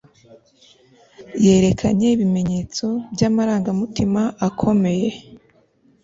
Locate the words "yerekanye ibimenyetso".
1.45-2.85